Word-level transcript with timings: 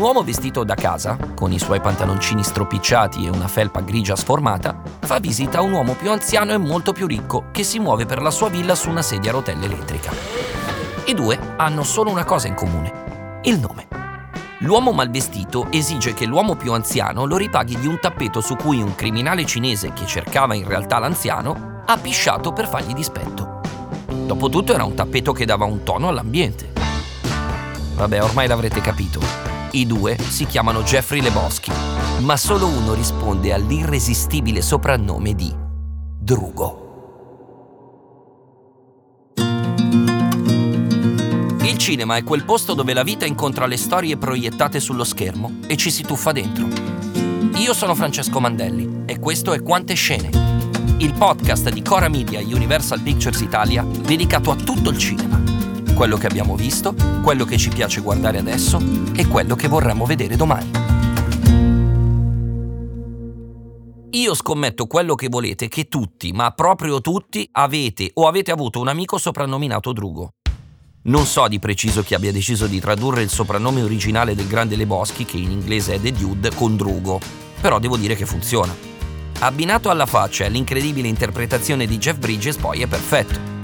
Un 0.00 0.06
uomo 0.06 0.22
vestito 0.22 0.64
da 0.64 0.74
casa, 0.76 1.18
con 1.34 1.52
i 1.52 1.58
suoi 1.58 1.78
pantaloncini 1.78 2.42
stropicciati 2.42 3.26
e 3.26 3.28
una 3.28 3.48
felpa 3.48 3.80
grigia 3.82 4.16
sformata, 4.16 4.80
fa 4.98 5.18
visita 5.18 5.58
a 5.58 5.60
un 5.60 5.72
uomo 5.72 5.92
più 5.92 6.10
anziano 6.10 6.52
e 6.52 6.56
molto 6.56 6.94
più 6.94 7.06
ricco 7.06 7.48
che 7.52 7.62
si 7.64 7.78
muove 7.78 8.06
per 8.06 8.22
la 8.22 8.30
sua 8.30 8.48
villa 8.48 8.74
su 8.74 8.88
una 8.88 9.02
sedia 9.02 9.28
a 9.28 9.34
rotelle 9.34 9.66
elettrica. 9.66 10.10
I 11.04 11.12
due 11.12 11.38
hanno 11.56 11.82
solo 11.82 12.10
una 12.10 12.24
cosa 12.24 12.48
in 12.48 12.54
comune, 12.54 13.40
il 13.42 13.60
nome. 13.60 13.88
L'uomo 14.60 14.92
malvestito 14.92 15.66
esige 15.68 16.14
che 16.14 16.24
l'uomo 16.24 16.56
più 16.56 16.72
anziano 16.72 17.26
lo 17.26 17.36
ripaghi 17.36 17.78
di 17.78 17.86
un 17.86 17.98
tappeto 18.00 18.40
su 18.40 18.56
cui 18.56 18.80
un 18.80 18.94
criminale 18.94 19.44
cinese 19.44 19.92
che 19.92 20.06
cercava 20.06 20.54
in 20.54 20.66
realtà 20.66 20.98
l'anziano 20.98 21.82
ha 21.84 21.98
pisciato 21.98 22.54
per 22.54 22.68
fargli 22.68 22.94
dispetto. 22.94 23.60
Dopotutto 24.08 24.72
era 24.72 24.84
un 24.84 24.94
tappeto 24.94 25.34
che 25.34 25.44
dava 25.44 25.66
un 25.66 25.82
tono 25.82 26.08
all'ambiente. 26.08 26.72
Vabbè, 27.96 28.22
ormai 28.22 28.48
l'avrete 28.48 28.80
capito. 28.80 29.49
I 29.72 29.86
due 29.86 30.18
si 30.18 30.46
chiamano 30.46 30.82
Jeffrey 30.82 31.20
Lebowski, 31.20 31.70
ma 32.20 32.36
solo 32.36 32.66
uno 32.66 32.92
risponde 32.92 33.52
all'irresistibile 33.52 34.62
soprannome 34.62 35.34
di 35.34 35.54
Drugo. 36.18 36.88
Il 41.62 41.78
cinema 41.78 42.16
è 42.16 42.24
quel 42.24 42.44
posto 42.44 42.74
dove 42.74 42.92
la 42.92 43.04
vita 43.04 43.26
incontra 43.26 43.66
le 43.66 43.76
storie 43.76 44.16
proiettate 44.16 44.80
sullo 44.80 45.04
schermo 45.04 45.60
e 45.68 45.76
ci 45.76 45.90
si 45.90 46.02
tuffa 46.02 46.32
dentro. 46.32 46.66
Io 47.58 47.72
sono 47.72 47.94
Francesco 47.94 48.40
Mandelli 48.40 49.02
e 49.06 49.20
questo 49.20 49.52
è 49.52 49.62
Quante 49.62 49.94
Scene, 49.94 50.96
il 50.98 51.12
podcast 51.12 51.70
di 51.70 51.82
Cora 51.82 52.08
Media 52.08 52.40
Universal 52.40 53.00
Pictures 53.00 53.40
Italia 53.40 53.84
dedicato 53.84 54.50
a 54.50 54.56
tutto 54.56 54.90
il 54.90 54.98
cinema 54.98 55.29
quello 56.00 56.16
che 56.16 56.28
abbiamo 56.28 56.56
visto, 56.56 56.94
quello 57.22 57.44
che 57.44 57.58
ci 57.58 57.68
piace 57.68 58.00
guardare 58.00 58.38
adesso 58.38 58.80
e 59.14 59.26
quello 59.26 59.54
che 59.54 59.68
vorremmo 59.68 60.06
vedere 60.06 60.34
domani. 60.34 60.70
Io 64.12 64.34
scommetto 64.34 64.86
quello 64.86 65.14
che 65.14 65.28
volete 65.28 65.68
che 65.68 65.88
tutti, 65.88 66.32
ma 66.32 66.52
proprio 66.52 67.02
tutti, 67.02 67.46
avete 67.52 68.12
o 68.14 68.26
avete 68.26 68.50
avuto 68.50 68.80
un 68.80 68.88
amico 68.88 69.18
soprannominato 69.18 69.92
Drugo. 69.92 70.30
Non 71.02 71.26
so 71.26 71.46
di 71.48 71.58
preciso 71.58 72.02
chi 72.02 72.14
abbia 72.14 72.32
deciso 72.32 72.66
di 72.66 72.80
tradurre 72.80 73.20
il 73.20 73.28
soprannome 73.28 73.82
originale 73.82 74.34
del 74.34 74.46
grande 74.46 74.76
Leboschi, 74.76 75.26
che 75.26 75.36
in 75.36 75.50
inglese 75.50 75.96
è 75.96 76.00
The 76.00 76.12
Dude, 76.12 76.54
con 76.54 76.76
Drugo, 76.76 77.20
però 77.60 77.78
devo 77.78 77.98
dire 77.98 78.14
che 78.14 78.24
funziona. 78.24 78.74
Abbinato 79.40 79.90
alla 79.90 80.06
faccia 80.06 80.44
e 80.44 80.46
all'incredibile 80.46 81.08
interpretazione 81.08 81.84
di 81.84 81.98
Jeff 81.98 82.16
Bridges 82.16 82.56
poi 82.56 82.80
è 82.80 82.86
perfetto. 82.86 83.59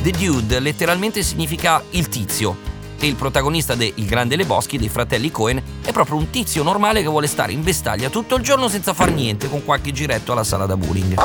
The 0.00 0.12
Dude 0.12 0.60
letteralmente 0.60 1.24
significa 1.24 1.82
il 1.90 2.08
tizio 2.08 2.56
e 3.00 3.08
il 3.08 3.16
protagonista 3.16 3.74
de 3.74 3.92
Il 3.96 4.06
Grande 4.06 4.36
Leboschi 4.36 4.78
dei 4.78 4.88
fratelli 4.88 5.30
Cohen 5.32 5.60
è 5.82 5.90
proprio 5.90 6.16
un 6.16 6.30
tizio 6.30 6.62
normale 6.62 7.02
che 7.02 7.08
vuole 7.08 7.26
stare 7.26 7.50
in 7.50 7.62
vestaglia 7.62 8.08
tutto 8.08 8.36
il 8.36 8.42
giorno 8.42 8.68
senza 8.68 8.94
far 8.94 9.12
niente 9.12 9.48
con 9.48 9.64
qualche 9.64 9.90
giretto 9.90 10.30
alla 10.30 10.44
sala 10.44 10.66
da 10.66 10.76
bowling. 10.76 11.20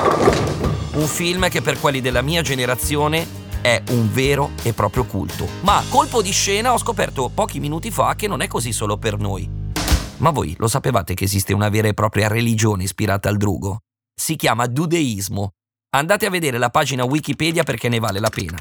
Un 0.93 1.05
film 1.05 1.49
che 1.49 1.61
per 1.61 1.79
quelli 1.79 2.01
della 2.01 2.23
mia 2.23 2.41
generazione 2.41 3.41
è 3.61 3.79
un 3.91 4.11
vero 4.11 4.51
e 4.63 4.73
proprio 4.73 5.05
culto. 5.05 5.47
Ma 5.61 5.83
colpo 5.87 6.23
di 6.23 6.31
scena 6.31 6.73
ho 6.73 6.77
scoperto 6.79 7.29
pochi 7.29 7.59
minuti 7.59 7.91
fa 7.91 8.15
che 8.15 8.27
non 8.27 8.41
è 8.41 8.47
così 8.47 8.73
solo 8.73 8.97
per 8.97 9.19
noi. 9.19 9.47
Ma 10.17 10.31
voi 10.31 10.55
lo 10.57 10.67
sapevate 10.67 11.13
che 11.13 11.25
esiste 11.25 11.53
una 11.53 11.69
vera 11.69 11.87
e 11.87 11.93
propria 11.93 12.27
religione 12.27 12.83
ispirata 12.83 13.29
al 13.29 13.37
drugo? 13.37 13.81
Si 14.15 14.35
chiama 14.35 14.65
dudeismo 14.65 15.53
Andate 15.95 16.25
a 16.25 16.31
vedere 16.31 16.57
la 16.57 16.71
pagina 16.71 17.03
Wikipedia 17.03 17.61
perché 17.61 17.87
ne 17.87 17.99
vale 17.99 18.19
la 18.19 18.29
pena. 18.29 18.57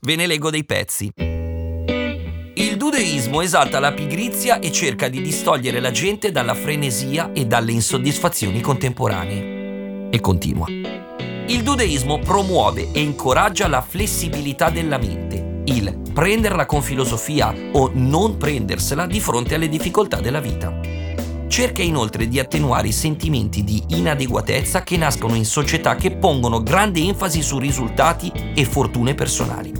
Ve 0.00 0.16
ne 0.16 0.26
leggo 0.26 0.50
dei 0.50 0.64
pezzi. 0.64 1.08
Il 1.16 2.76
dudeismo 2.76 3.42
esalta 3.42 3.78
la 3.78 3.92
pigrizia 3.92 4.58
e 4.58 4.72
cerca 4.72 5.06
di 5.06 5.22
distogliere 5.22 5.78
la 5.78 5.92
gente 5.92 6.32
dalla 6.32 6.54
frenesia 6.54 7.30
e 7.32 7.46
dalle 7.46 7.70
insoddisfazioni 7.70 8.60
contemporanee. 8.60 10.08
E 10.10 10.18
continua. 10.18 10.66
Il 10.68 11.62
dudeismo 11.62 12.18
promuove 12.18 12.90
e 12.90 13.00
incoraggia 13.00 13.68
la 13.68 13.80
flessibilità 13.80 14.68
della 14.68 14.98
mente, 14.98 15.62
il 15.66 15.96
prenderla 16.12 16.66
con 16.66 16.82
filosofia 16.82 17.54
o 17.70 17.92
non 17.94 18.36
prendersela 18.36 19.06
di 19.06 19.20
fronte 19.20 19.54
alle 19.54 19.68
difficoltà 19.68 20.18
della 20.18 20.40
vita. 20.40 21.03
Cerca 21.46 21.82
inoltre 21.82 22.26
di 22.26 22.38
attenuare 22.38 22.88
i 22.88 22.92
sentimenti 22.92 23.62
di 23.62 23.82
inadeguatezza 23.88 24.82
che 24.82 24.96
nascono 24.96 25.34
in 25.34 25.44
società 25.44 25.94
che 25.94 26.10
pongono 26.16 26.62
grande 26.62 27.00
enfasi 27.00 27.42
su 27.42 27.58
risultati 27.58 28.32
e 28.54 28.64
fortune 28.64 29.14
personali, 29.14 29.72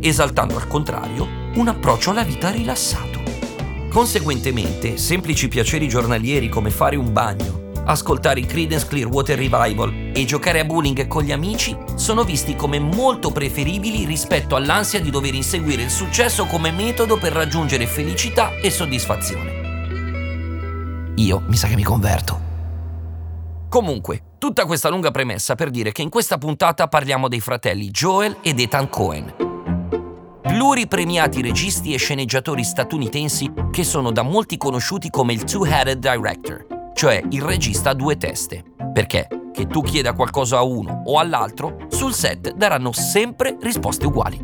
esaltando 0.00 0.56
al 0.56 0.66
contrario 0.66 1.26
un 1.54 1.68
approccio 1.68 2.10
alla 2.10 2.22
vita 2.22 2.50
rilassato. 2.50 3.20
Conseguentemente, 3.90 4.96
semplici 4.96 5.48
piaceri 5.48 5.88
giornalieri 5.88 6.48
come 6.48 6.70
fare 6.70 6.96
un 6.96 7.12
bagno, 7.12 7.72
ascoltare 7.84 8.40
i 8.40 8.46
Creedence 8.46 8.86
Clearwater 8.86 9.36
Revival 9.36 10.12
e 10.14 10.24
giocare 10.24 10.60
a 10.60 10.64
bowling 10.64 11.06
con 11.08 11.24
gli 11.24 11.32
amici 11.32 11.76
sono 11.94 12.22
visti 12.22 12.54
come 12.54 12.78
molto 12.78 13.32
preferibili 13.32 14.04
rispetto 14.04 14.56
all'ansia 14.56 15.00
di 15.00 15.10
dover 15.10 15.34
inseguire 15.34 15.82
il 15.82 15.90
successo 15.90 16.46
come 16.46 16.70
metodo 16.70 17.18
per 17.18 17.32
raggiungere 17.32 17.86
felicità 17.86 18.56
e 18.62 18.70
soddisfazione. 18.70 19.67
Io 21.18 21.42
mi 21.48 21.56
sa 21.56 21.66
che 21.66 21.74
mi 21.74 21.82
converto. 21.82 22.46
Comunque, 23.68 24.36
tutta 24.38 24.66
questa 24.66 24.88
lunga 24.88 25.10
premessa 25.10 25.56
per 25.56 25.68
dire 25.68 25.90
che 25.90 26.02
in 26.02 26.10
questa 26.10 26.38
puntata 26.38 26.86
parliamo 26.86 27.26
dei 27.26 27.40
fratelli 27.40 27.90
Joel 27.90 28.36
ed 28.40 28.60
Ethan 28.60 28.88
Cohen. 28.88 29.34
Pluripremiati 30.40 31.42
registi 31.42 31.92
e 31.92 31.98
sceneggiatori 31.98 32.62
statunitensi 32.62 33.52
che 33.72 33.82
sono 33.82 34.12
da 34.12 34.22
molti 34.22 34.56
conosciuti 34.56 35.10
come 35.10 35.32
il 35.32 35.42
Two-Headed 35.42 35.98
Director, 35.98 36.92
cioè 36.94 37.20
il 37.30 37.42
regista 37.42 37.90
a 37.90 37.94
due 37.94 38.16
teste. 38.16 38.62
Perché? 38.92 39.26
Che 39.52 39.66
tu 39.66 39.82
chieda 39.82 40.12
qualcosa 40.12 40.58
a 40.58 40.62
uno 40.62 41.02
o 41.04 41.18
all'altro, 41.18 41.86
sul 41.88 42.14
set 42.14 42.54
daranno 42.54 42.92
sempre 42.92 43.56
risposte 43.60 44.06
uguali. 44.06 44.38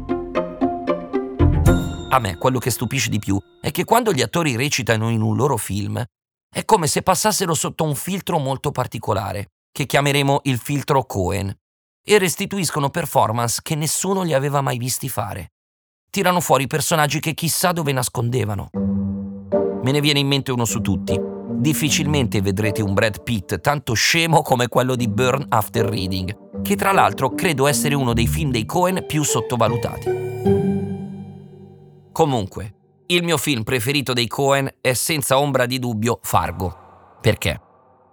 A 2.11 2.19
me 2.19 2.37
quello 2.37 2.59
che 2.59 2.71
stupisce 2.71 3.11
di 3.11 3.21
più 3.21 3.39
è 3.61 3.71
che 3.71 3.85
quando 3.85 4.13
gli 4.13 4.23
attori 4.23 4.57
recitano 4.57 5.09
in 5.11 5.21
un 5.21 5.37
loro 5.37 5.57
film, 5.57 6.05
è 6.55 6.65
come 6.65 6.87
se 6.87 7.03
passassero 7.03 7.53
sotto 7.53 7.83
un 7.83 7.97
filtro 7.97 8.39
molto 8.39 8.71
particolare, 8.71 9.49
che 9.73 9.87
chiameremo 9.87 10.43
il 10.45 10.59
filtro 10.59 11.05
Cohen, 11.05 11.53
e 12.07 12.19
restituiscono 12.19 12.91
performance 12.91 13.59
che 13.61 13.75
nessuno 13.75 14.23
li 14.23 14.33
aveva 14.33 14.61
mai 14.61 14.79
visti 14.79 15.09
fare. 15.09 15.55
Tirano 16.09 16.39
fuori 16.39 16.69
personaggi 16.69 17.19
che 17.19 17.35
chissà 17.35 17.73
dove 17.73 17.91
nascondevano. 17.91 18.69
Me 18.71 19.91
ne 19.91 20.01
viene 20.01 20.21
in 20.21 20.29
mente 20.29 20.53
uno 20.53 20.65
su 20.65 20.81
tutti. 20.81 21.19
Difficilmente 21.55 22.41
vedrete 22.41 22.83
un 22.83 22.95
Brad 22.95 23.25
Pitt 23.25 23.59
tanto 23.59 23.95
scemo 23.95 24.43
come 24.43 24.69
quello 24.69 24.95
di 24.95 25.09
Burn 25.09 25.47
After 25.49 25.85
Reading, 25.85 26.63
che 26.63 26.77
tra 26.77 26.93
l'altro 26.93 27.31
credo 27.31 27.67
essere 27.67 27.97
uno 27.97 28.13
dei 28.13 28.29
film 28.29 28.53
dei 28.53 28.65
Cohen 28.65 29.05
più 29.09 29.25
sottovalutati. 29.25 30.11
Comunque, 32.13 32.75
il 33.09 33.23
mio 33.23 33.37
film 33.37 33.65
preferito 33.65 34.13
dei 34.13 34.27
Cohen 34.27 34.71
è 34.81 34.95
senza 34.95 35.39
ombra 35.39 35.67
di 35.67 35.79
dubbio 35.79 36.21
Fargo. 36.23 37.19
Perché? 37.21 37.61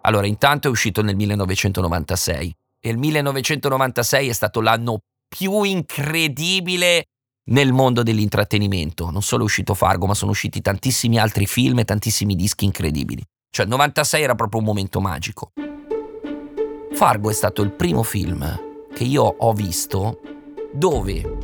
Allora, 0.01 0.27
intanto 0.27 0.67
è 0.67 0.71
uscito 0.71 1.01
nel 1.01 1.15
1996 1.15 2.55
e 2.79 2.89
il 2.89 2.97
1996 2.97 4.27
è 4.27 4.33
stato 4.33 4.59
l'anno 4.59 4.99
più 5.27 5.63
incredibile 5.63 7.05
nel 7.51 7.71
mondo 7.71 8.03
dell'intrattenimento. 8.03 9.09
Non 9.09 9.21
solo 9.21 9.43
è 9.43 9.45
uscito 9.45 9.73
Fargo, 9.73 10.07
ma 10.07 10.13
sono 10.13 10.31
usciti 10.31 10.61
tantissimi 10.61 11.19
altri 11.19 11.45
film 11.45 11.79
e 11.79 11.85
tantissimi 11.85 12.35
dischi 12.35 12.65
incredibili. 12.65 13.23
Cioè, 13.49 13.65
il 13.65 13.71
96 13.71 14.21
era 14.21 14.35
proprio 14.35 14.59
un 14.59 14.65
momento 14.65 14.99
magico. 14.99 15.51
Fargo 16.93 17.29
è 17.29 17.33
stato 17.33 17.61
il 17.61 17.71
primo 17.71 18.03
film 18.03 18.59
che 18.93 19.03
io 19.03 19.23
ho 19.23 19.53
visto 19.53 20.19
dove 20.73 21.37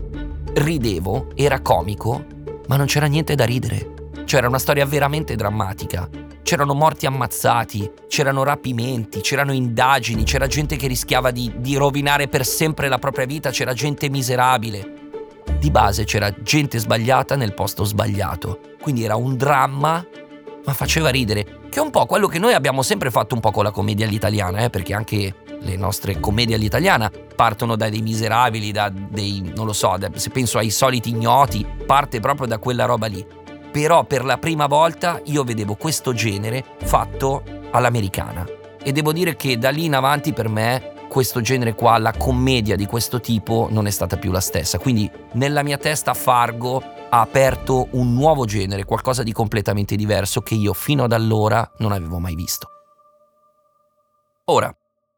ridevo, 0.54 1.32
era 1.36 1.62
comico 1.62 2.36
ma 2.68 2.76
non 2.76 2.86
c'era 2.86 3.08
niente 3.08 3.36
da 3.36 3.46
ridere. 3.46 3.94
C'era 4.26 4.48
una 4.48 4.60
storia 4.60 4.86
veramente 4.86 5.36
drammatica. 5.36 6.10
C'erano 6.44 6.74
morti 6.74 7.06
ammazzati, 7.06 7.92
c'erano 8.08 8.44
rapimenti, 8.44 9.22
c'erano 9.22 9.52
indagini, 9.52 10.24
c'era 10.24 10.48
gente 10.48 10.76
che 10.76 10.88
rischiava 10.88 11.32
di, 11.32 11.52
di 11.58 11.76
rovinare 11.76 12.28
per 12.28 12.46
sempre 12.46 12.88
la 12.88 13.00
propria 13.00 13.26
vita, 13.26 13.50
c'era 13.50 13.74
gente 13.74 14.10
miserabile. 14.10 14.94
Di 15.60 15.72
base 15.72 16.04
c'era 16.04 16.34
gente 16.42 16.78
sbagliata 16.78 17.36
nel 17.36 17.54
posto 17.54 17.84
sbagliato. 17.84 18.60
Quindi 18.80 19.04
era 19.04 19.16
un 19.16 19.36
dramma, 19.36 20.06
ma 20.68 20.74
faceva 20.74 21.10
ridere. 21.10 21.46
Che 21.70 21.80
è 21.80 21.82
un 21.82 21.90
po' 21.90 22.06
quello 22.06 22.28
che 22.28 22.40
noi 22.40 22.54
abbiamo 22.54 22.84
sempre 22.84 23.10
fatto 23.10 23.34
un 23.34 23.42
po' 23.42 23.52
con 23.52 23.64
la 23.64 23.72
commedia 23.72 24.06
all'italiana, 24.06 24.66
eh, 24.66 24.70
perché 24.70 24.94
anche 24.94 25.34
le 25.60 25.76
nostre 25.78 26.20
commedie 26.20 26.56
all'italiana 26.56 27.10
partono 27.36 27.78
da 27.78 27.90
dei 27.90 28.02
miserabili, 28.02 28.72
da 28.72 28.90
dei, 28.90 29.52
non 29.56 29.66
lo 29.66 29.74
so, 29.74 29.96
da, 29.98 30.10
se 30.14 30.30
penso 30.30 30.58
ai 30.58 30.70
soliti 30.70 31.10
ignoti, 31.10 31.66
parte 31.86 32.20
proprio 32.20 32.48
da 32.48 32.58
quella 32.58 32.84
roba 32.84 33.08
lì. 33.08 33.26
Però 33.72 34.04
per 34.04 34.26
la 34.26 34.38
prima 34.38 34.68
volta 34.68 35.22
io 35.26 35.44
vedevo 35.44 35.76
questo 35.76 36.14
genere 36.14 36.64
fatto 36.84 37.44
all'americana. 37.72 38.46
E 38.84 38.92
devo 38.92 39.14
dire 39.14 39.38
che 39.38 39.58
da 39.58 39.70
lì 39.70 39.86
in 39.86 39.96
avanti 39.96 40.34
per 40.34 40.50
me 40.50 40.96
questo 41.08 41.40
genere 41.40 41.76
qua, 41.76 41.98
la 41.98 42.12
commedia 42.12 42.76
di 42.76 42.86
questo 42.86 43.22
tipo, 43.22 43.70
non 43.72 43.88
è 43.88 43.90
stata 43.90 44.18
più 44.18 44.32
la 44.32 44.42
stessa. 44.42 44.78
Quindi 44.78 45.10
nella 45.34 45.64
mia 45.64 45.78
testa 45.78 46.14
Fargo 46.14 46.82
ha 47.10 47.22
aperto 47.22 47.88
un 47.92 48.14
nuovo 48.14 48.46
genere, 48.46 48.86
qualcosa 48.86 49.24
di 49.24 49.32
completamente 49.32 49.96
diverso 49.96 50.42
che 50.42 50.56
io 50.56 50.74
fino 50.74 51.04
ad 51.04 51.14
allora 51.14 51.70
non 51.78 51.92
avevo 51.92 52.20
mai 52.20 52.36
visto. 52.36 52.68
Ora, 54.46 54.74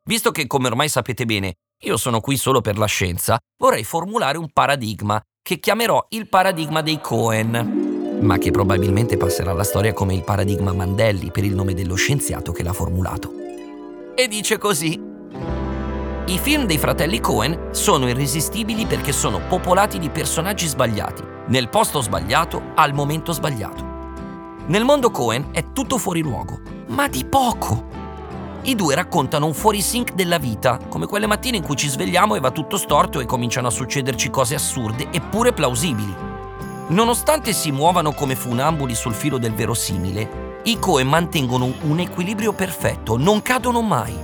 visto 0.05 0.31
che 0.31 0.47
come 0.47 0.67
ormai 0.67 0.89
sapete 0.89 1.25
bene, 1.25 1.55
io 1.83 1.97
sono 1.97 2.19
qui 2.19 2.37
solo 2.37 2.61
per 2.61 2.77
la 2.77 2.85
scienza, 2.85 3.37
vorrei 3.57 3.83
formulare 3.83 4.37
un 4.37 4.49
paradigma 4.51 5.21
che 5.41 5.59
chiamerò 5.59 6.07
il 6.09 6.27
paradigma 6.27 6.81
dei 6.81 6.99
Cohen, 6.99 8.19
ma 8.21 8.37
che 8.37 8.51
probabilmente 8.51 9.17
passerà 9.17 9.51
alla 9.51 9.63
storia 9.63 9.93
come 9.93 10.13
il 10.13 10.23
paradigma 10.23 10.73
Mandelli 10.73 11.31
per 11.31 11.43
il 11.43 11.55
nome 11.55 11.73
dello 11.73 11.95
scienziato 11.95 12.51
che 12.51 12.63
l'ha 12.63 12.73
formulato. 12.73 13.31
E 14.15 14.27
dice 14.27 14.57
così. 14.57 15.07
I 16.25 16.37
film 16.37 16.65
dei 16.65 16.77
fratelli 16.77 17.19
Cohen 17.19 17.69
sono 17.71 18.07
irresistibili 18.07 18.85
perché 18.85 19.11
sono 19.11 19.39
popolati 19.47 19.97
di 19.97 20.09
personaggi 20.09 20.67
sbagliati, 20.67 21.23
nel 21.49 21.69
posto 21.69 22.01
sbagliato, 22.01 22.61
al 22.75 22.93
momento 22.93 23.31
sbagliato. 23.31 23.87
Nel 24.67 24.83
mondo 24.83 25.09
Cohen 25.09 25.49
è 25.51 25.71
tutto 25.71 25.97
fuori 25.97 26.21
luogo, 26.21 26.59
ma 26.87 27.07
di 27.07 27.25
poco. 27.25 27.97
I 28.63 28.75
due 28.75 28.93
raccontano 28.93 29.47
un 29.47 29.53
fuorisync 29.53 30.13
della 30.13 30.37
vita, 30.37 30.79
come 30.89 31.07
quelle 31.07 31.25
mattine 31.25 31.57
in 31.57 31.63
cui 31.63 31.75
ci 31.75 31.89
svegliamo 31.89 32.35
e 32.35 32.39
va 32.39 32.51
tutto 32.51 32.77
storto 32.77 33.19
e 33.19 33.25
cominciano 33.25 33.67
a 33.67 33.71
succederci 33.71 34.29
cose 34.29 34.53
assurde 34.53 35.07
eppure 35.11 35.53
plausibili. 35.53 36.13
Nonostante 36.89 37.53
si 37.53 37.71
muovano 37.71 38.13
come 38.13 38.35
funamboli 38.35 38.93
sul 38.93 39.13
filo 39.13 39.37
del 39.37 39.53
verosimile, 39.53 40.61
i 40.63 40.77
Cohen 40.77 41.07
mantengono 41.07 41.71
un 41.81 41.99
equilibrio 41.99 42.53
perfetto, 42.53 43.17
non 43.17 43.41
cadono 43.41 43.81
mai. 43.81 44.15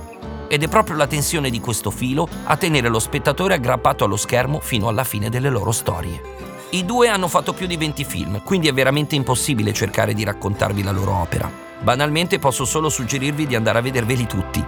Ed 0.48 0.62
è 0.62 0.68
proprio 0.68 0.96
la 0.96 1.08
tensione 1.08 1.50
di 1.50 1.58
questo 1.58 1.90
filo 1.90 2.28
a 2.44 2.56
tenere 2.56 2.88
lo 2.88 3.00
spettatore 3.00 3.54
aggrappato 3.54 4.04
allo 4.04 4.16
schermo 4.16 4.60
fino 4.60 4.86
alla 4.86 5.02
fine 5.02 5.28
delle 5.28 5.50
loro 5.50 5.72
storie. 5.72 6.35
I 6.70 6.84
due 6.84 7.08
hanno 7.08 7.28
fatto 7.28 7.52
più 7.52 7.66
di 7.68 7.76
20 7.76 8.04
film, 8.04 8.42
quindi 8.42 8.66
è 8.66 8.72
veramente 8.72 9.14
impossibile 9.14 9.72
cercare 9.72 10.14
di 10.14 10.24
raccontarvi 10.24 10.82
la 10.82 10.90
loro 10.90 11.12
opera. 11.12 11.48
Banalmente 11.80 12.40
posso 12.40 12.64
solo 12.64 12.88
suggerirvi 12.88 13.46
di 13.46 13.54
andare 13.54 13.78
a 13.78 13.82
vederveli 13.82 14.26
tutti. 14.26 14.64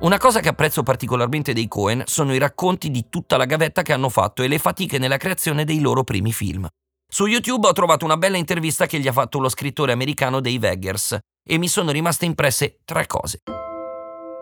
Una 0.00 0.18
cosa 0.18 0.40
che 0.40 0.50
apprezzo 0.50 0.82
particolarmente 0.82 1.54
dei 1.54 1.68
Cohen 1.68 2.02
sono 2.04 2.34
i 2.34 2.38
racconti 2.38 2.90
di 2.90 3.06
tutta 3.08 3.38
la 3.38 3.46
gavetta 3.46 3.80
che 3.80 3.94
hanno 3.94 4.10
fatto 4.10 4.42
e 4.42 4.48
le 4.48 4.58
fatiche 4.58 4.98
nella 4.98 5.16
creazione 5.16 5.64
dei 5.64 5.80
loro 5.80 6.04
primi 6.04 6.34
film. 6.34 6.68
Su 7.08 7.24
YouTube 7.24 7.68
ho 7.68 7.72
trovato 7.72 8.04
una 8.04 8.18
bella 8.18 8.36
intervista 8.36 8.84
che 8.84 8.98
gli 8.98 9.08
ha 9.08 9.12
fatto 9.12 9.38
lo 9.38 9.48
scrittore 9.48 9.92
americano 9.92 10.40
Dave 10.40 10.70
Eggers 10.70 11.18
e 11.48 11.56
mi 11.56 11.68
sono 11.68 11.92
rimaste 11.92 12.26
impresse 12.26 12.80
tre 12.84 13.06
cose. 13.06 13.40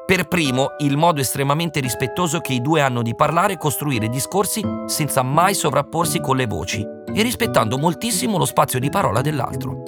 Per 0.07 0.29
primo, 0.29 0.75
il 0.81 0.99
modo 0.99 1.23
estremamente 1.23 1.81
rispettoso 1.81 2.41
che 2.41 2.53
i 2.53 2.61
due 2.61 2.83
hanno 2.83 3.01
di 3.01 3.15
parlare 3.15 3.55
e 3.55 3.57
costruire 3.57 4.11
discorsi 4.11 4.63
senza 4.85 5.23
mai 5.23 5.55
sovrapporsi 5.55 6.21
con 6.21 6.37
le 6.37 6.47
voci 6.47 6.83
e 6.83 7.23
rispettando 7.23 7.79
moltissimo 7.79 8.37
lo 8.37 8.45
spazio 8.45 8.79
di 8.79 8.91
parola 8.91 9.23
dell'altro. 9.23 9.83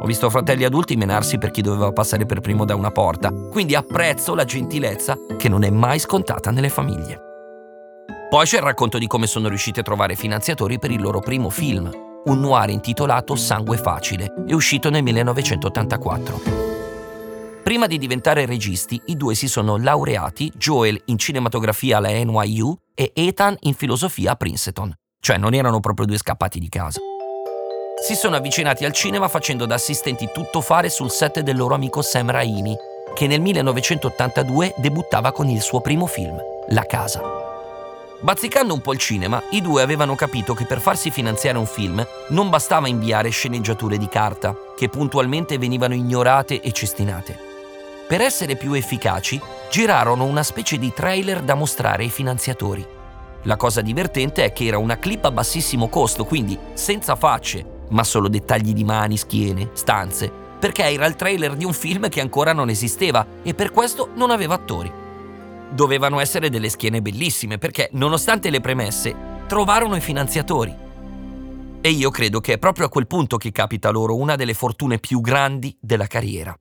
Ho 0.00 0.06
visto 0.06 0.28
fratelli 0.28 0.64
adulti 0.64 0.96
menarsi 0.96 1.38
per 1.38 1.52
chi 1.52 1.62
doveva 1.62 1.92
passare 1.92 2.26
per 2.26 2.40
primo 2.40 2.64
da 2.64 2.74
una 2.74 2.90
porta, 2.90 3.30
quindi 3.30 3.76
apprezzo 3.76 4.34
la 4.34 4.44
gentilezza 4.44 5.16
che 5.38 5.48
non 5.48 5.62
è 5.62 5.70
mai 5.70 6.00
scontata 6.00 6.50
nelle 6.50 6.68
famiglie. 6.68 7.20
Poi 8.28 8.44
c'è 8.46 8.56
il 8.56 8.64
racconto 8.64 8.98
di 8.98 9.06
come 9.06 9.28
sono 9.28 9.46
riusciti 9.46 9.78
a 9.78 9.84
trovare 9.84 10.16
finanziatori 10.16 10.80
per 10.80 10.90
il 10.90 11.00
loro 11.00 11.20
primo 11.20 11.48
film, 11.48 11.88
un 12.24 12.40
noir 12.40 12.70
intitolato 12.70 13.36
Sangue 13.36 13.76
Facile, 13.76 14.34
è 14.48 14.52
uscito 14.52 14.90
nel 14.90 15.04
1984. 15.04 16.63
Prima 17.64 17.86
di 17.86 17.96
diventare 17.96 18.44
registi, 18.44 19.00
i 19.06 19.16
due 19.16 19.34
si 19.34 19.48
sono 19.48 19.78
laureati, 19.78 20.52
Joel 20.54 21.00
in 21.06 21.16
cinematografia 21.16 21.96
alla 21.96 22.10
NYU 22.10 22.76
e 22.94 23.10
Ethan 23.14 23.56
in 23.60 23.72
filosofia 23.72 24.32
a 24.32 24.34
Princeton, 24.36 24.92
cioè 25.18 25.38
non 25.38 25.54
erano 25.54 25.80
proprio 25.80 26.04
due 26.04 26.18
scappati 26.18 26.58
di 26.58 26.68
casa. 26.68 27.00
Si 28.06 28.14
sono 28.16 28.36
avvicinati 28.36 28.84
al 28.84 28.92
cinema 28.92 29.28
facendo 29.28 29.64
da 29.64 29.76
assistenti 29.76 30.28
tuttofare 30.30 30.90
sul 30.90 31.10
set 31.10 31.40
del 31.40 31.56
loro 31.56 31.74
amico 31.74 32.02
Sam 32.02 32.30
Raimi, 32.30 32.76
che 33.14 33.26
nel 33.26 33.40
1982 33.40 34.74
debuttava 34.76 35.32
con 35.32 35.48
il 35.48 35.62
suo 35.62 35.80
primo 35.80 36.04
film, 36.04 36.38
La 36.68 36.84
Casa. 36.84 37.22
Bazzicando 38.20 38.74
un 38.74 38.82
po' 38.82 38.92
il 38.92 38.98
cinema, 38.98 39.42
i 39.52 39.62
due 39.62 39.80
avevano 39.80 40.14
capito 40.16 40.52
che 40.52 40.66
per 40.66 40.80
farsi 40.80 41.10
finanziare 41.10 41.56
un 41.56 41.66
film 41.66 42.06
non 42.28 42.50
bastava 42.50 42.88
inviare 42.88 43.30
sceneggiature 43.30 43.96
di 43.96 44.06
carta, 44.06 44.54
che 44.76 44.90
puntualmente 44.90 45.56
venivano 45.56 45.94
ignorate 45.94 46.60
e 46.60 46.70
cestinate. 46.70 47.52
Per 48.14 48.22
essere 48.22 48.54
più 48.54 48.74
efficaci, 48.74 49.40
girarono 49.68 50.22
una 50.22 50.44
specie 50.44 50.78
di 50.78 50.92
trailer 50.92 51.42
da 51.42 51.56
mostrare 51.56 52.04
ai 52.04 52.10
finanziatori. 52.10 52.86
La 53.42 53.56
cosa 53.56 53.80
divertente 53.80 54.44
è 54.44 54.52
che 54.52 54.66
era 54.66 54.78
una 54.78 55.00
clip 55.00 55.24
a 55.24 55.32
bassissimo 55.32 55.88
costo, 55.88 56.24
quindi 56.24 56.56
senza 56.74 57.16
facce, 57.16 57.66
ma 57.88 58.04
solo 58.04 58.28
dettagli 58.28 58.72
di 58.72 58.84
mani, 58.84 59.16
schiene, 59.16 59.70
stanze, 59.72 60.30
perché 60.60 60.84
era 60.84 61.06
il 61.06 61.16
trailer 61.16 61.56
di 61.56 61.64
un 61.64 61.72
film 61.72 62.08
che 62.08 62.20
ancora 62.20 62.52
non 62.52 62.68
esisteva 62.68 63.26
e 63.42 63.52
per 63.52 63.72
questo 63.72 64.10
non 64.14 64.30
aveva 64.30 64.54
attori. 64.54 64.92
Dovevano 65.70 66.20
essere 66.20 66.50
delle 66.50 66.68
schiene 66.68 67.02
bellissime 67.02 67.58
perché, 67.58 67.88
nonostante 67.94 68.48
le 68.48 68.60
premesse, 68.60 69.12
trovarono 69.48 69.96
i 69.96 70.00
finanziatori. 70.00 70.72
E 71.80 71.88
io 71.88 72.10
credo 72.10 72.38
che 72.38 72.52
è 72.52 72.58
proprio 72.58 72.86
a 72.86 72.90
quel 72.90 73.08
punto 73.08 73.38
che 73.38 73.50
capita 73.50 73.90
loro 73.90 74.14
una 74.14 74.36
delle 74.36 74.54
fortune 74.54 75.00
più 75.00 75.20
grandi 75.20 75.76
della 75.80 76.06
carriera 76.06 76.56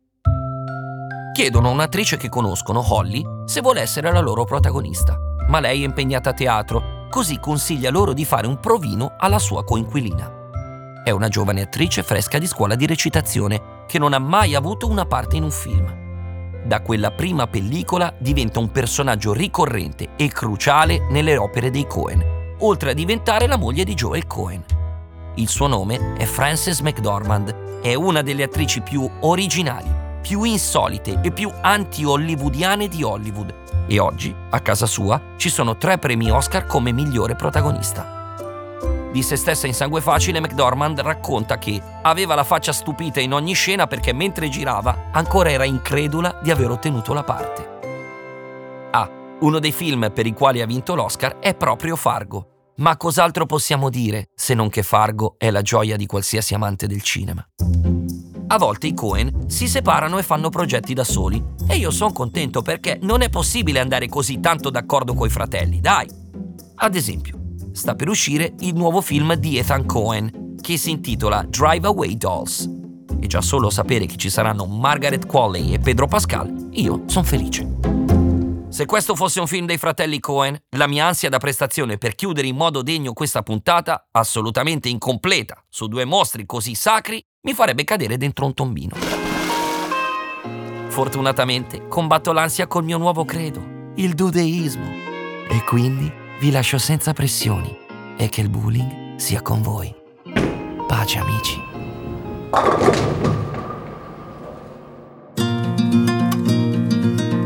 chiedono 1.34 1.68
a 1.68 1.72
un'attrice 1.72 2.16
che 2.16 2.30
conoscono, 2.30 2.86
Holly, 2.88 3.26
se 3.44 3.60
vuole 3.60 3.82
essere 3.82 4.10
la 4.12 4.22
loro 4.22 4.46
protagonista, 4.46 5.18
ma 5.50 5.60
lei 5.60 5.82
è 5.82 5.86
impegnata 5.86 6.30
a 6.30 6.34
teatro, 6.34 7.08
così 7.10 7.40
consiglia 7.40 7.90
loro 7.90 8.14
di 8.14 8.24
fare 8.24 8.48
un 8.48 8.60
provino 8.60 9.16
alla 9.18 9.40
sua 9.40 9.66
coinquilina. 9.66 11.02
È 11.04 11.10
una 11.10 11.28
giovane 11.28 11.64
attrice 11.64 12.04
fresca 12.04 12.38
di 12.38 12.48
scuola 12.48 12.76
di 12.76 12.86
recitazione 12.86 13.84
che 13.88 14.00
non 14.00 14.14
ha 14.14 14.20
mai 14.20 14.56
avuto 14.56 14.88
una 14.88 15.06
parte 15.06 15.36
in 15.36 15.44
un 15.44 15.52
film. 15.52 16.02
Da 16.66 16.82
quella 16.82 17.12
prima 17.12 17.48
pellicola 17.48 18.14
diventa 18.20 18.60
un 18.60 18.72
personaggio 18.72 19.34
ricorrente 19.34 20.10
e 20.16 20.30
cruciale 20.30 21.08
nelle 21.10 21.36
opere 21.36 21.72
dei 21.72 21.88
Cohen, 21.88 22.56
oltre 22.60 22.92
a 22.92 22.94
diventare 22.94 23.48
la 23.48 23.58
moglie 23.58 23.84
di 23.84 23.96
Joel 23.96 24.28
Cohen. 24.28 24.64
Il 25.36 25.50
suo 25.50 25.66
nome 25.66 26.14
è 26.16 26.26
Frances 26.26 26.80
McDormand, 26.82 27.82
è 27.82 27.96
una 27.96 28.22
delle 28.22 28.44
attrici 28.44 28.82
più 28.82 29.10
originali, 29.22 30.03
più 30.24 30.44
insolite 30.44 31.20
e 31.22 31.32
più 31.32 31.52
anti-hollywoodiane 31.62 32.88
di 32.88 33.04
Hollywood 33.04 33.62
e 33.88 34.00
oggi, 34.00 34.34
a 34.50 34.60
casa 34.62 34.86
sua, 34.86 35.22
ci 35.36 35.50
sono 35.50 35.76
tre 35.78 35.98
premi 35.98 36.32
Oscar 36.32 36.66
come 36.66 36.94
migliore 36.94 37.36
protagonista. 37.36 38.22
Di 39.12 39.22
se 39.22 39.36
stessa 39.36 39.68
in 39.68 39.74
Sangue 39.74 40.02
Facile, 40.02 40.40
McDormand 40.40 41.02
racconta 41.02 41.58
che 41.58 41.80
aveva 42.02 42.34
la 42.34 42.46
faccia 42.46 42.72
stupita 42.72 43.20
in 43.20 43.34
ogni 43.34 43.54
scena 43.54 43.86
perché 43.86 44.14
mentre 44.14 44.50
girava 44.50 45.10
ancora 45.12 45.52
era 45.52 45.66
incredula 45.66 46.40
di 46.42 46.50
aver 46.50 46.72
ottenuto 46.72 47.14
la 47.14 47.24
parte. 47.24 47.70
Ah, 48.92 49.10
uno 49.42 49.60
dei 49.60 49.72
film 49.72 50.10
per 50.12 50.26
i 50.26 50.34
quali 50.34 50.62
ha 50.62 50.66
vinto 50.66 50.96
l'Oscar 50.96 51.38
è 51.40 51.54
proprio 51.54 51.96
Fargo. 51.96 52.48
Ma 52.78 52.98
cos'altro 52.98 53.46
possiamo 53.46 53.90
dire 53.90 54.30
se 54.34 54.56
non 54.56 54.70
che 54.70 54.82
Fargo 54.82 55.36
è 55.38 55.52
la 55.52 55.62
gioia 55.62 55.96
di 55.96 56.08
qualsiasi 56.08 56.56
amante 56.56 56.88
del 56.88 57.04
cinema? 57.04 57.46
A 58.54 58.60
volte 58.60 58.86
i 58.86 58.94
Cohen 58.94 59.50
si 59.50 59.68
separano 59.68 60.20
e 60.20 60.24
fanno 60.24 60.50
progetti 60.50 60.94
da 60.94 61.04
soli. 61.04 61.44
E 61.68 61.76
io 61.76 61.90
sono 61.90 62.12
contento 62.12 62.62
perché 62.62 63.00
non 63.02 63.24
è 63.24 63.30
possibile 63.30 63.80
andare 63.80 64.08
così 64.08 64.40
tanto 64.40 64.70
d'accordo 64.70 65.16
coi 65.16 65.32
fratelli, 65.32 65.82
dai. 65.82 66.08
Ad 66.76 66.94
esempio, 66.94 67.40
sta 67.72 67.96
per 67.96 68.10
uscire 68.10 68.54
il 68.60 68.76
nuovo 68.76 69.02
film 69.02 69.34
di 69.34 69.58
Ethan 69.58 69.88
Cohen, 69.88 70.56
che 70.62 70.78
si 70.78 70.92
intitola 70.92 71.44
Drive 71.50 71.88
Away 71.88 72.16
Dolls. 72.16 72.70
E 73.20 73.26
già 73.26 73.42
solo 73.42 73.72
sapere 73.72 74.06
che 74.06 74.18
ci 74.18 74.30
saranno 74.30 74.68
Margaret 74.68 75.26
Qualley 75.26 75.74
e 75.74 75.80
Pedro 75.80 76.06
Pascal, 76.06 76.68
io 76.74 77.06
sono 77.08 77.26
felice. 77.26 77.68
Se 78.70 78.86
questo 78.86 79.16
fosse 79.16 79.40
un 79.40 79.48
film 79.48 79.66
dei 79.66 79.80
fratelli 79.80 80.20
Cohen, 80.20 80.56
la 80.78 80.88
mia 80.88 81.08
ansia 81.08 81.30
da 81.30 81.40
prestazione 81.40 81.98
per 81.98 82.14
chiudere 82.14 82.46
in 82.46 82.56
modo 82.56 82.84
degno 82.84 83.14
questa 83.14 83.42
puntata, 83.42 84.10
assolutamente 84.12 84.90
incompleta, 84.90 85.64
su 85.70 85.88
due 85.88 86.06
mostri 86.06 86.46
così 86.46 86.76
sacri, 86.76 87.24
mi 87.46 87.54
farebbe 87.54 87.84
cadere 87.84 88.16
dentro 88.16 88.46
un 88.46 88.54
tombino. 88.54 88.96
Fortunatamente 90.88 91.90
combatto 91.90 92.32
l'ansia 92.32 92.68
col 92.68 92.86
mio 92.86 92.98
nuovo 92.98 93.26
credo, 93.26 93.92
il 93.96 94.14
dudeismo. 94.14 94.86
E 95.50 95.62
quindi 95.66 96.10
vi 96.40 96.52
lascio 96.52 96.78
senza 96.78 97.12
pressioni 97.12 97.76
e 98.16 98.30
che 98.30 98.40
il 98.40 98.50
bullying 98.50 99.18
sia 99.18 99.42
con 99.42 99.62
voi. 99.62 99.94
Pace 100.88 101.18
amici. 101.18 101.62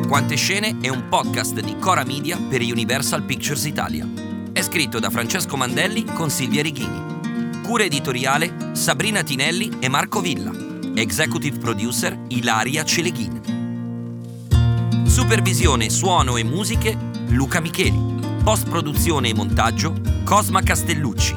Quante 0.08 0.36
scene 0.36 0.78
è 0.80 0.90
un 0.90 1.08
podcast 1.10 1.60
di 1.60 1.76
Cora 1.80 2.04
Media 2.04 2.38
per 2.38 2.62
Universal 2.62 3.24
Pictures 3.24 3.66
Italia. 3.66 4.08
È 4.54 4.62
scritto 4.62 5.00
da 5.00 5.10
Francesco 5.10 5.58
Mandelli 5.58 6.04
con 6.04 6.30
Silvia 6.30 6.62
Righini. 6.62 7.16
Cura 7.64 7.84
editoriale 7.84 8.67
Sabrina 8.78 9.24
Tinelli 9.24 9.78
e 9.80 9.90
Marco 9.90 10.22
Villa. 10.22 10.52
Executive 10.94 11.58
producer 11.58 12.18
Ilaria 12.28 12.86
Celeghin. 12.86 13.42
Supervisione 15.04 15.90
suono 15.90 16.38
e 16.38 16.44
musiche 16.44 16.96
Luca 17.30 17.60
Micheli. 17.60 18.00
Post 18.44 18.70
produzione 18.70 19.30
e 19.30 19.34
montaggio 19.34 19.96
Cosma 20.24 20.62
Castellucci. 20.62 21.36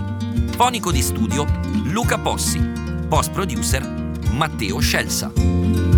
Fonico 0.55 0.93
di 0.93 1.01
studio 1.01 1.47
Luca 1.85 2.19
Possi. 2.19 2.61
Post 3.09 3.31
producer 3.33 3.89
Matteo 4.33 4.79
Scelsa. 4.79 5.90